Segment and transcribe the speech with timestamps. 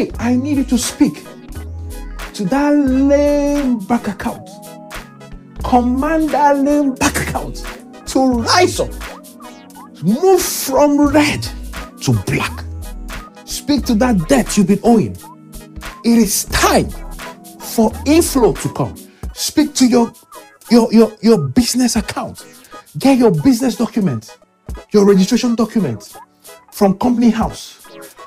[0.00, 1.24] Today, I need you to speak
[2.32, 4.48] to that lame bank account.
[5.62, 7.62] Command that lame bank account
[8.06, 8.90] to rise up,
[10.02, 11.46] move from red
[12.00, 12.64] to black.
[13.44, 15.18] Speak to that debt you've been owing.
[16.02, 16.88] It is time
[17.60, 18.94] for inflow to come.
[19.34, 20.14] Speak to your
[20.70, 22.46] your your, your business account.
[22.98, 24.38] Get your business document,
[24.92, 26.16] your registration document
[26.72, 27.79] from company house.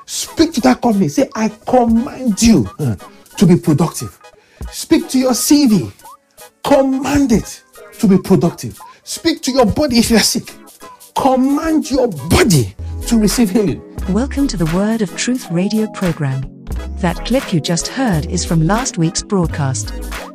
[0.06, 1.08] Speak to that company.
[1.08, 2.96] Say, I command you uh,
[3.38, 4.18] to be productive.
[4.70, 5.92] Speak to your CV.
[6.62, 7.62] Command it
[7.98, 8.78] to be productive.
[9.02, 10.54] Speak to your body if you are sick.
[11.16, 12.74] Command your body
[13.06, 13.82] to receive healing.
[14.10, 16.64] Welcome to the Word of Truth radio program.
[16.98, 19.92] That clip you just heard is from last week's broadcast.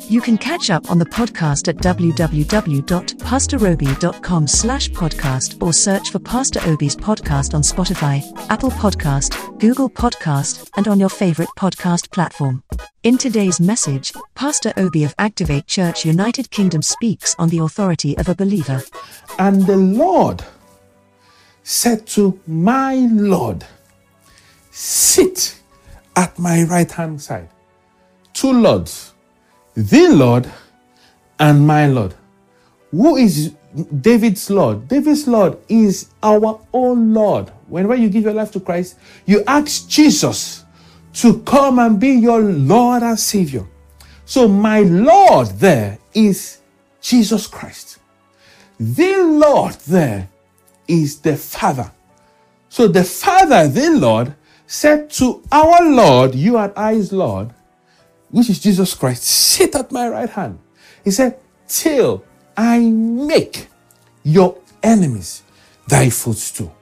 [0.09, 6.59] You can catch up on the podcast at www.pastorobi.com slash podcast or search for Pastor
[6.65, 12.63] Obi's podcast on Spotify, Apple Podcast, Google Podcast, and on your favorite podcast platform.
[13.03, 18.27] In today's message, Pastor Obi of Activate Church United Kingdom speaks on the authority of
[18.29, 18.81] a believer.
[19.37, 20.43] And the Lord
[21.61, 23.63] said to my Lord,
[24.71, 25.61] Sit
[26.15, 27.49] at my right hand side.
[28.33, 29.08] Two lords,
[29.79, 30.51] the Lord
[31.39, 32.13] and my Lord.
[32.91, 33.53] Who is
[34.01, 34.87] David's Lord?
[34.87, 37.51] David's Lord is our own Lord.
[37.67, 40.65] Whenever you give your life to Christ, you ask Jesus
[41.13, 43.65] to come and be your Lord and Savior.
[44.25, 46.59] So, my Lord there is
[47.01, 47.99] Jesus Christ.
[48.79, 50.27] The Lord there
[50.87, 51.91] is the Father.
[52.67, 54.35] So, the Father, the Lord,
[54.67, 57.53] said to our Lord, You and I's Lord,
[58.31, 60.59] which is Jesus Christ, sit at my right hand.
[61.03, 62.23] He said, Till
[62.55, 63.67] I make
[64.23, 65.43] your enemies
[65.87, 66.75] thy footstool.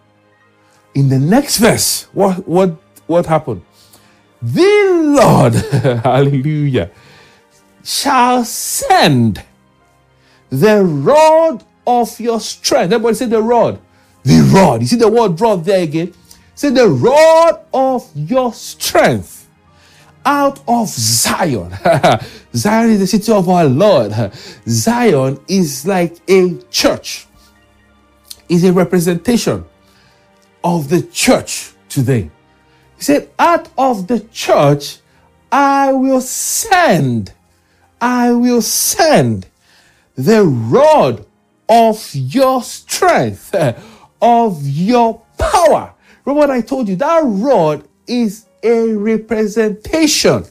[0.96, 2.76] In the next verse, what, what,
[3.06, 3.62] what happened?
[4.42, 5.54] The Lord,
[6.04, 6.92] hallelujah,
[7.84, 9.44] shall send
[10.50, 12.92] the rod of your strength.
[12.92, 13.80] Everybody say the rod.
[14.24, 14.82] The rod.
[14.82, 16.14] You see the word rod there again?
[16.56, 19.37] Say the rod of your strength
[20.28, 21.72] out of Zion.
[22.54, 24.12] Zion is the city of our Lord.
[24.68, 27.26] Zion is like a church,
[28.50, 29.64] is a representation
[30.66, 32.30] of the church today.
[32.98, 34.98] He said, Out of the church,
[35.50, 37.32] I will send,
[38.02, 39.48] I will send
[40.16, 41.26] the rod
[41.70, 43.56] of your strength,
[44.22, 45.94] of your power.
[46.26, 46.98] Remember what I told you?
[46.98, 50.44] That rod is a representation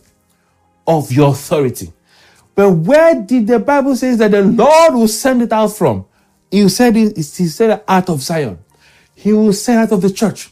[0.87, 1.93] of your authority.
[2.55, 6.07] But where did the Bible say that the Lord will send it out from?
[6.51, 8.59] He said it, he said out of Zion.
[9.15, 10.51] He will send out of the church.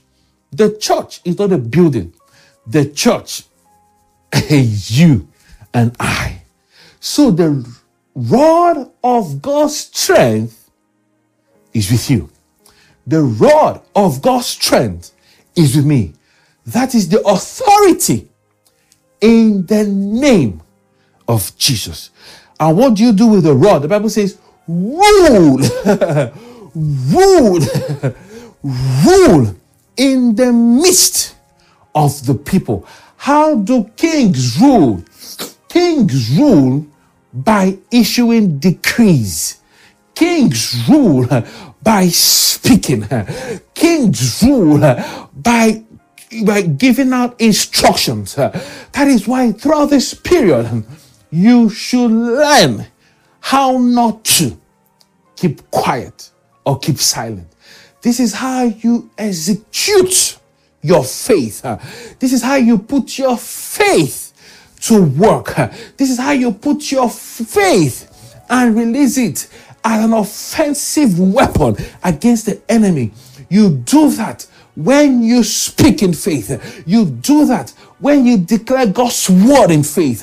[0.52, 2.12] The church is not a building.
[2.66, 3.44] The church
[4.50, 5.28] is you
[5.72, 6.42] and I.
[7.00, 7.66] So the
[8.14, 10.70] rod of God's strength
[11.72, 12.30] is with you.
[13.06, 15.12] The rod of God's strength
[15.56, 16.14] is with me.
[16.66, 18.28] That is the authority
[19.20, 20.62] in the name
[21.28, 22.10] of Jesus.
[22.58, 23.82] And what do you do with the rod?
[23.82, 25.58] The Bible says, rule,
[26.74, 27.60] rule,
[28.62, 29.56] rule
[29.96, 31.34] in the midst
[31.94, 32.86] of the people.
[33.16, 35.02] How do kings rule?
[35.68, 36.86] Kings rule
[37.32, 39.60] by issuing decrees.
[40.14, 41.26] Kings rule
[41.82, 43.06] by speaking.
[43.74, 44.78] Kings rule
[45.34, 45.84] by
[46.44, 48.36] by giving out instructions.
[48.36, 48.50] Uh,
[48.92, 50.84] that is why throughout this period,
[51.30, 52.86] you should learn
[53.40, 54.58] how not to
[55.36, 56.30] keep quiet
[56.64, 57.48] or keep silent.
[58.02, 60.38] This is how you execute
[60.82, 61.64] your faith.
[61.64, 61.78] Uh,
[62.18, 64.32] this is how you put your faith
[64.82, 65.58] to work.
[65.58, 68.10] Uh, this is how you put your faith
[68.50, 69.48] and release it
[69.82, 73.12] as an offensive weapon against the enemy.
[73.48, 74.46] You do that
[74.76, 76.84] when you speak in faith.
[76.86, 80.22] You do that when you declare God's word in faith.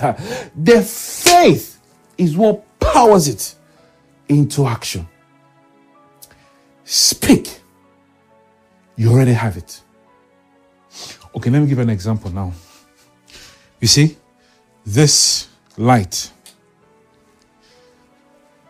[0.56, 1.80] The faith
[2.18, 3.56] is what powers it
[4.28, 5.08] into action.
[6.84, 7.60] Speak.
[8.96, 9.82] You already have it.
[11.36, 12.52] Okay, let me give an example now.
[13.80, 14.18] You see,
[14.86, 15.48] this
[15.78, 16.32] light,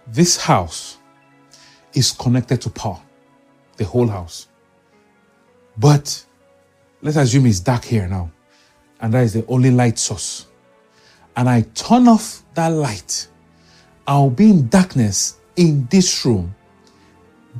[0.07, 0.97] this house
[1.93, 3.01] is connected to power,
[3.77, 4.47] the whole house.
[5.77, 6.25] But
[7.01, 8.31] let's assume it's dark here now,
[8.99, 10.47] and that is the only light source.
[11.35, 13.27] And I turn off that light,
[14.05, 16.53] I'll be in darkness in this room,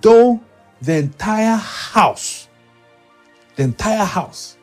[0.02, 0.42] though
[0.82, 2.50] the entire house,
[3.56, 4.58] the entire house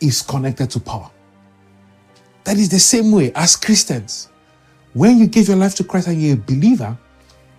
[0.00, 1.10] is connected to power.
[2.44, 4.28] That is the same way as Christians.
[4.92, 6.98] When you give your life to Christ and you're a believer,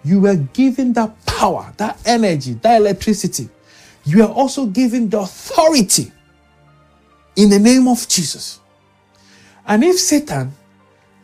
[0.04, 3.50] you were given that power, that energy, that electricity.
[4.04, 6.12] You are also given the authority
[7.36, 8.60] in the name of Jesus.
[9.66, 10.54] And if Satan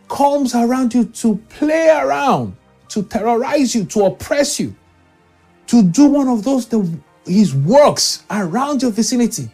[0.07, 2.55] comes around you to play around,
[2.89, 4.75] to terrorize you, to oppress you,
[5.67, 6.89] to do one of those the,
[7.25, 9.49] his works around your vicinity,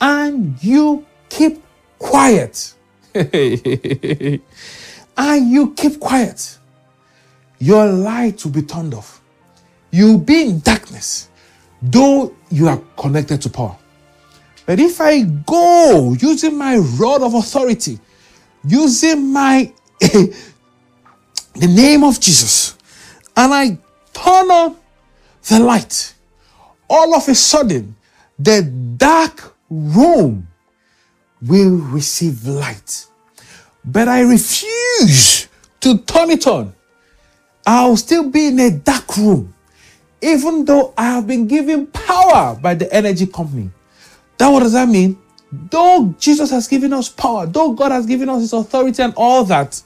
[0.00, 1.62] and you keep
[1.98, 2.74] quiet,
[3.14, 4.40] and
[5.16, 6.58] you keep quiet,
[7.58, 9.20] your light will be turned off.
[9.90, 11.27] You'll be in darkness,
[11.82, 13.76] though you are connected to power.
[14.66, 17.98] But if I go using my rod of authority,
[18.64, 20.34] using my the
[21.54, 22.76] name of Jesus,
[23.36, 23.78] and I
[24.12, 24.76] turn on
[25.48, 26.14] the light,
[26.88, 27.96] all of a sudden
[28.38, 28.62] the
[28.96, 30.48] dark room
[31.42, 33.06] will receive light.
[33.84, 35.48] But I refuse
[35.80, 36.74] to turn it on.
[37.66, 39.54] I'll still be in a dark room,
[40.20, 43.70] even though I have been given power by the energy company.
[44.38, 45.18] That what does that mean?
[45.50, 49.44] Though Jesus has given us power, though God has given us his authority and all
[49.44, 49.82] that,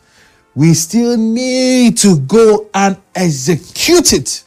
[0.55, 4.45] we still need to go and execute it.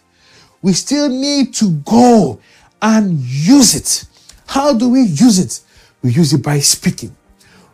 [0.61, 2.39] We still need to go
[2.81, 4.05] and use it.
[4.45, 5.61] How do we use it?
[6.03, 7.15] We use it by speaking.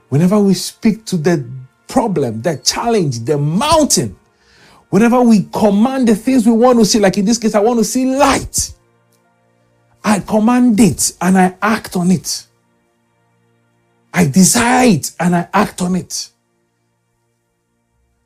[0.09, 1.45] Whenever we speak to the
[1.87, 4.15] problem, the challenge, the mountain,
[4.91, 7.79] whenever we command the things we want to see, like in this case, I want
[7.79, 8.73] to see light,
[10.03, 12.45] I command it and I act on it.
[14.13, 16.29] I desire it and I act on it.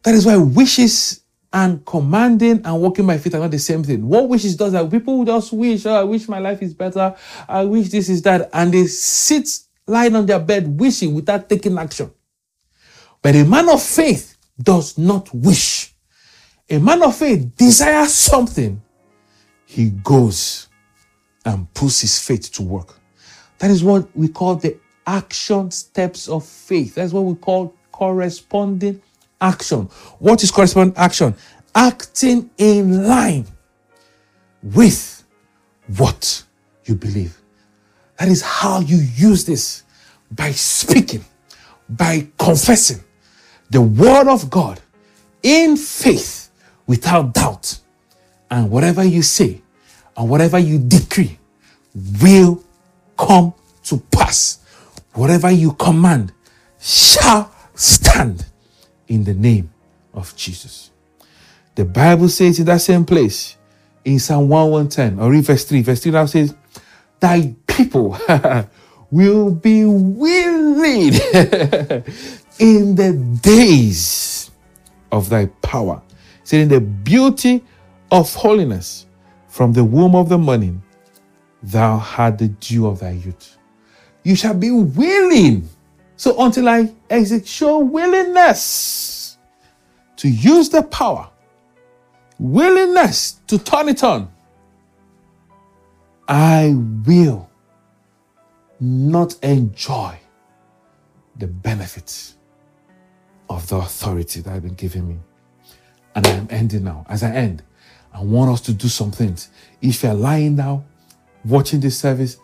[0.04, 1.22] That is why wishes
[1.54, 4.08] and commanding and walking my feet are not the same thing.
[4.08, 4.90] What wishes does that?
[4.92, 7.16] People just wish, oh, I wish my life is better.
[7.48, 8.50] I wish this is that.
[8.52, 9.48] And they sit
[9.88, 12.12] lying on their bed wishing without taking action.
[13.22, 15.95] But a man of faith does not wish.
[16.70, 18.82] A man of faith desires something.
[19.66, 20.68] He goes
[21.46, 23.00] and puts his faith to work.
[23.60, 26.96] That is what we call the action steps of faith.
[26.96, 29.02] That's what we call corresponding
[29.40, 29.84] action.
[30.20, 31.36] What is corresponding action?
[31.76, 33.46] Acting in line
[34.64, 35.24] with
[35.98, 36.44] what
[36.86, 37.40] you believe.
[38.18, 39.84] That is how you use this
[40.32, 41.24] by speaking,
[41.90, 43.04] by confessing
[43.70, 44.80] the word of God
[45.44, 46.45] in faith
[46.88, 47.80] without doubt.
[48.50, 49.62] And whatever you say
[50.16, 51.38] and whatever you decree
[52.22, 52.64] will
[53.18, 53.54] come
[53.84, 54.60] to pass.
[55.14, 56.34] Whatever you command
[56.80, 58.46] shall stand
[59.08, 59.72] in the name
[60.14, 60.92] of Jesus.
[61.76, 63.58] The Bible says in that same place
[64.04, 66.56] in Psalm 110 or in verse 3, verse 3 now says,
[67.20, 68.18] Thy people
[69.12, 71.14] will be willing
[72.60, 74.52] in the days
[75.12, 76.02] of thy power.
[76.46, 77.64] Saying the beauty
[78.12, 79.08] of holiness
[79.48, 80.82] from the womb of the morning,
[81.64, 83.58] thou had the dew of thy youth.
[84.24, 85.68] You shall be willing.
[86.18, 89.38] So until I execute show willingness
[90.18, 91.28] to use the power,
[92.38, 94.32] willingness to turn it on,
[96.28, 96.76] I
[97.08, 97.50] will
[98.80, 100.20] not enjoy
[101.38, 102.38] the benefits
[103.50, 105.18] of the authority that I've been given me.
[106.16, 107.06] And I am ending now.
[107.10, 107.62] As I end,
[108.14, 109.50] I want us to do some things.
[109.82, 110.86] If you're lying down,
[111.44, 112.38] watching this service,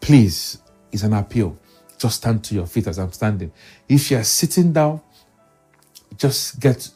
[0.00, 0.58] please,
[0.92, 1.58] it's an appeal.
[1.98, 3.52] Just stand to your feet as I'm standing.
[3.88, 5.00] If you're sitting down,
[6.16, 6.88] just get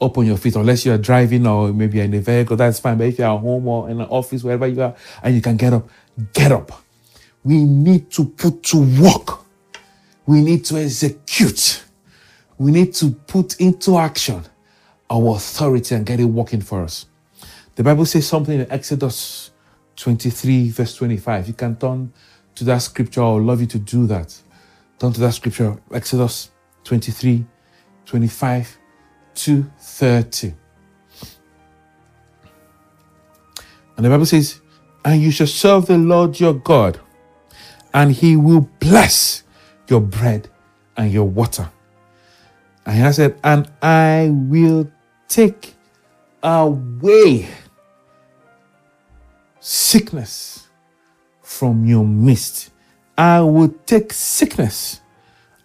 [0.00, 2.98] up on your feet, unless you're driving or maybe you're in a vehicle, that's fine.
[2.98, 5.56] But if you're at home or in an office, wherever you are, and you can
[5.56, 5.88] get up,
[6.32, 6.72] get up.
[7.42, 9.40] We need to put to work.
[10.26, 11.84] We need to execute.
[12.56, 14.44] We need to put into action
[15.14, 17.06] our authority and get it working for us.
[17.76, 19.52] The Bible says something in Exodus
[19.96, 21.48] 23, verse 25.
[21.48, 22.12] You can turn
[22.56, 23.22] to that scripture.
[23.22, 24.36] I would love you to do that.
[24.98, 26.50] Turn to that scripture, Exodus
[26.82, 27.44] 23,
[28.06, 28.78] 25
[29.34, 30.54] to 30.
[33.96, 34.60] And the Bible says,
[35.04, 37.00] And you shall serve the Lord your God,
[37.92, 39.44] and he will bless
[39.88, 40.48] your bread
[40.96, 41.70] and your water.
[42.86, 44.90] And he said, And I will
[45.28, 45.74] take
[46.42, 47.48] away
[49.60, 50.68] sickness
[51.42, 52.70] from your midst.
[53.16, 55.00] I will take sickness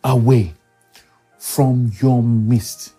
[0.03, 0.53] away
[1.37, 2.93] from your midst.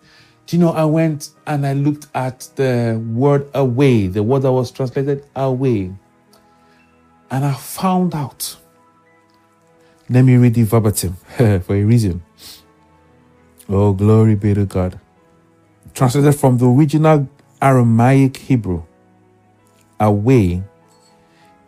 [0.45, 4.51] Do you know, I went and I looked at the word away, the word that
[4.51, 5.93] was translated away,
[7.31, 8.57] and I found out.
[10.09, 12.21] Let me read it verbatim for a reason.
[13.69, 14.99] Oh, glory be to God.
[15.93, 17.27] Translated from the original
[17.61, 18.83] Aramaic Hebrew,
[19.99, 20.63] away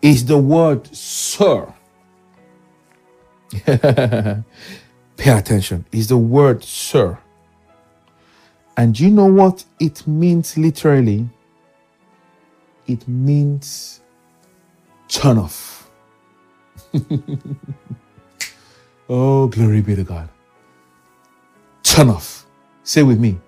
[0.01, 1.73] is the word sir.
[3.65, 4.43] Pay
[5.31, 5.85] attention.
[5.91, 7.19] Is the word sir.
[8.77, 11.29] And you know what it means literally?
[12.87, 14.01] It means
[15.07, 15.89] turn off.
[19.09, 20.29] oh, glory be to God.
[21.83, 22.45] Turn off.
[22.83, 23.39] Say with me.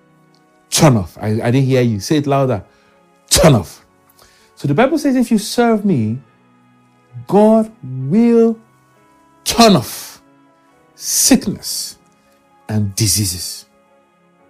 [0.76, 1.16] Turn off.
[1.18, 2.00] I, I didn't hear you.
[2.00, 2.62] Say it louder.
[3.30, 3.86] Turn off.
[4.56, 6.18] So the Bible says if you serve me,
[7.26, 8.58] God will
[9.42, 10.20] turn off
[10.94, 11.96] sickness
[12.68, 13.64] and diseases.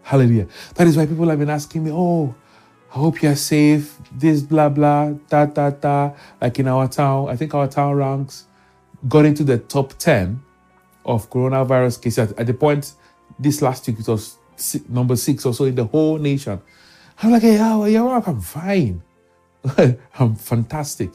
[0.03, 0.49] Hallelujah.
[0.75, 2.35] That is why people have been asking me, oh,
[2.93, 6.11] I hope you're safe, this, blah, blah, da, da, da.
[6.41, 8.47] Like in our town, I think our town ranks
[9.07, 10.43] got into the top 10
[11.05, 12.33] of coronavirus cases.
[12.33, 12.95] At the point,
[13.39, 14.39] this last week, it was
[14.89, 16.61] number six or so in the whole nation.
[17.23, 18.09] I'm like, hey, how are you?
[18.09, 19.03] I'm fine.
[20.19, 21.11] I'm fantastic.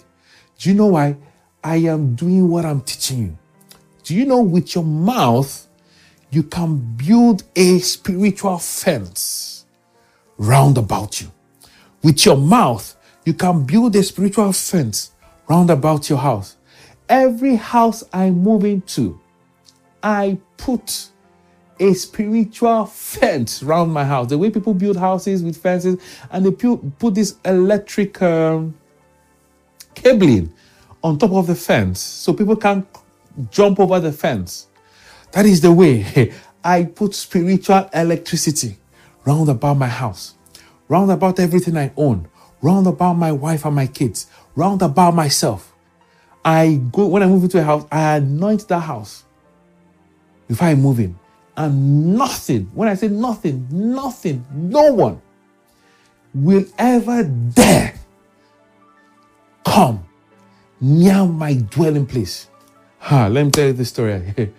[0.58, 1.18] Do you know why?
[1.64, 3.38] I am doing what I'm teaching you.
[4.04, 5.68] Do you know with your mouth,
[6.32, 9.66] you can build a spiritual fence
[10.38, 11.32] round about you.
[12.04, 12.96] With your mouth,
[13.26, 15.12] you can build a spiritual fence
[15.48, 16.58] round about your house.
[17.08, 19.20] Every house I move into,
[20.02, 21.10] I put
[21.82, 24.30] a spiritual fence around my house.
[24.30, 28.76] The way people build houses with fences, and they put, this electric um,
[29.96, 30.54] cabling
[31.04, 32.88] on top of the fence so people can't
[33.50, 34.68] jump over the fence.
[35.32, 36.32] That is the way
[36.64, 38.78] I put spiritual electricity
[39.26, 40.36] round about my house,
[40.88, 42.28] round about everything I own,
[42.62, 45.74] round about my wife and my kids, round about myself.
[46.46, 49.24] I go when I move into a house, I anoint that house
[50.48, 51.18] before I move in.
[51.58, 55.22] And nothing, when I say nothing, nothing, no one
[56.34, 57.94] will ever dare
[59.66, 60.06] come
[60.80, 62.48] near my dwelling place.
[63.00, 64.16] Ha, let me tell you this story.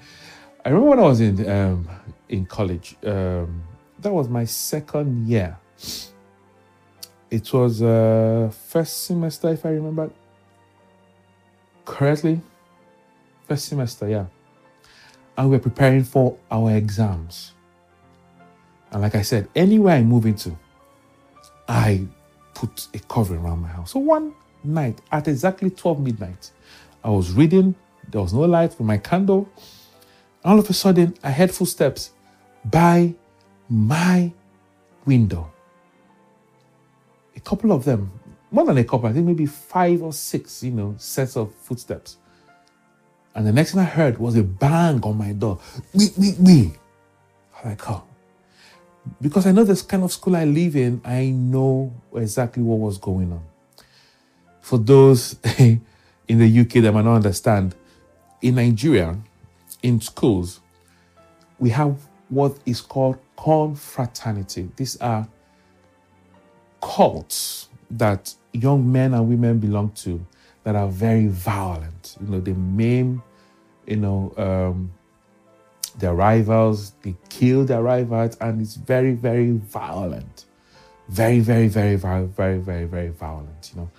[0.64, 1.88] I remember when I was in um,
[2.28, 2.96] in college.
[3.04, 3.62] Um,
[3.98, 5.56] that was my second year.
[7.30, 10.10] It was uh, first semester, if I remember
[11.84, 12.40] correctly.
[13.48, 14.26] First semester, yeah
[15.36, 17.52] and we're preparing for our exams.
[18.90, 20.56] And like I said, anywhere I move into,
[21.66, 22.06] I
[22.54, 23.92] put a covering around my house.
[23.92, 26.50] So one night at exactly 12 midnight,
[27.02, 27.74] I was reading,
[28.08, 29.48] there was no light from my candle.
[30.44, 32.10] All of a sudden, I heard footsteps
[32.64, 33.14] by
[33.68, 34.32] my
[35.06, 35.50] window.
[37.34, 38.12] A couple of them,
[38.50, 42.18] more than a couple, I think maybe five or six, you know, sets of footsteps.
[43.34, 45.58] And the next thing I heard was a bang on my door.
[45.94, 46.72] Me, me, me.
[47.62, 48.04] I'm like, oh.
[49.20, 52.98] Because I know this kind of school I live in, I know exactly what was
[52.98, 53.42] going on.
[54.60, 55.80] For those in
[56.28, 57.74] the UK that might not understand,
[58.40, 59.16] in Nigeria,
[59.82, 60.60] in schools,
[61.58, 61.96] we have
[62.28, 64.70] what is called confraternity.
[64.76, 65.26] These are
[66.80, 70.24] cults that young men and women belong to
[70.64, 72.16] that are very violent.
[72.20, 73.22] You know, they maim,
[73.86, 74.92] you know, um,
[75.98, 80.46] their rivals, they kill their rivals, and it's very, very violent.
[81.08, 83.90] Very, very, very, very, very, very, very violent, you know.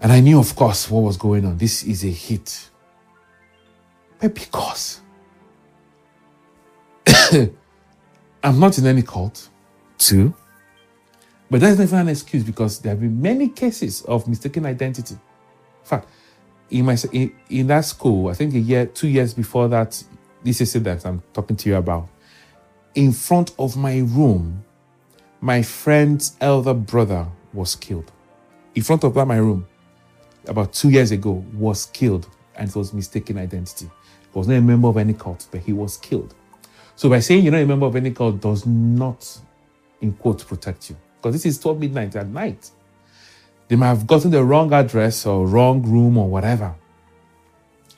[0.00, 1.58] And I knew, of course, what was going on.
[1.58, 2.70] This is a hit.
[4.20, 5.00] But because
[8.42, 9.48] I'm not in any cult,
[9.98, 10.34] too.
[11.50, 15.16] But that's not even an excuse because there have been many cases of mistaken identity
[15.86, 16.08] fact,
[16.70, 20.02] in my in, in that school, I think a year, two years before that,
[20.42, 22.08] this is it that I'm talking to you about.
[22.94, 24.64] In front of my room,
[25.40, 28.10] my friend's elder brother was killed.
[28.74, 29.66] In front of that, my room,
[30.46, 33.86] about two years ago, was killed, and it was mistaken identity.
[34.32, 36.34] He was not a member of any cult, but he was killed.
[36.94, 39.38] So by saying you're not a member of any cult does not,
[40.00, 40.96] in quotes, protect you.
[41.16, 42.70] Because this is 12 midnight at night.
[43.68, 46.74] They might have gotten the wrong address or wrong room or whatever.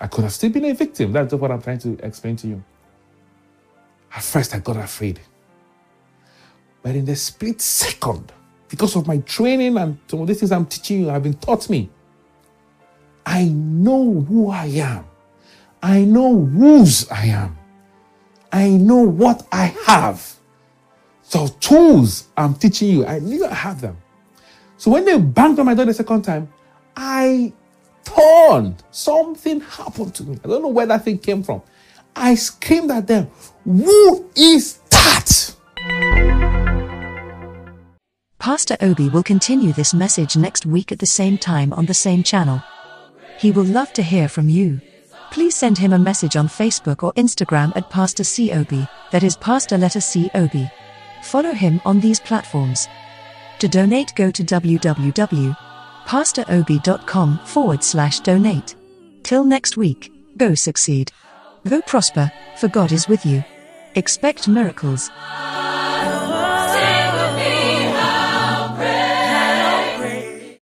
[0.00, 1.12] I could have still been a victim.
[1.12, 2.64] That's what I'm trying to explain to you.
[4.14, 5.20] At first, I got afraid.
[6.82, 8.32] But in the split second,
[8.68, 11.68] because of my training and some of the things I'm teaching you have been taught
[11.68, 11.90] me,
[13.26, 15.04] I know who I am.
[15.82, 17.58] I know whose I am.
[18.50, 20.34] I know what I have.
[21.22, 23.98] So tools I'm teaching you, I knew I have them.
[24.78, 26.48] So when they banged on my door the second time,
[26.96, 27.52] I
[28.04, 28.82] turned.
[28.90, 30.38] Something happened to me.
[30.44, 31.62] I don't know where that thing came from.
[32.14, 33.28] I screamed at them,
[33.64, 35.54] Who is that?
[38.38, 42.22] Pastor Obi will continue this message next week at the same time on the same
[42.22, 42.62] channel.
[43.38, 44.80] He will love to hear from you.
[45.30, 49.76] Please send him a message on Facebook or Instagram at Pastor COB, that is Pastor
[49.76, 50.70] letter COB.
[51.22, 52.88] Follow him on these platforms.
[53.58, 58.76] To donate, go to www.pastorobi.com forward slash donate.
[59.24, 61.10] Till next week, go succeed.
[61.68, 63.42] Go prosper, for God is with you.
[63.96, 65.10] Expect miracles.